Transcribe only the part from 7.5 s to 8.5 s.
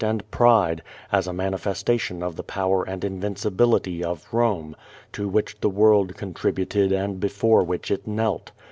which it knelt.